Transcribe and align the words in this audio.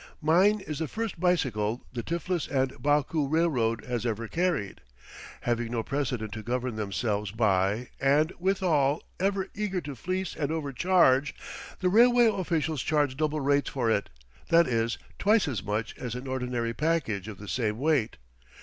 Mine 0.19 0.61
is 0.61 0.79
the 0.79 0.87
first 0.87 1.19
bicycle 1.19 1.85
the 1.93 2.01
Tiflis 2.01 2.47
& 2.79 2.81
Baku 2.81 3.27
Railroad 3.27 3.85
has 3.85 4.03
ever 4.03 4.27
carried. 4.27 4.81
Having 5.41 5.71
no 5.73 5.83
precedent 5.83 6.31
to 6.33 6.41
govern 6.41 6.75
themselves 6.75 7.29
by, 7.29 7.89
and, 7.99 8.33
withal, 8.39 9.03
ever 9.19 9.49
eager 9.53 9.79
to 9.81 9.93
fleece 9.95 10.35
and 10.35 10.49
overcharge, 10.51 11.35
the 11.81 11.89
railway 11.89 12.25
officials 12.25 12.81
charge 12.81 13.15
double 13.15 13.41
rates 13.41 13.69
for 13.69 13.91
it; 13.91 14.09
that 14.49 14.67
is, 14.67 14.97
twice 15.19 15.47
as 15.47 15.61
much 15.61 15.95
as 15.99 16.15
an 16.15 16.25
ordinary 16.25 16.73
package 16.73 17.27
of 17.27 17.37
the 17.37 17.47
same 17.47 17.77
weight. 17.77 18.17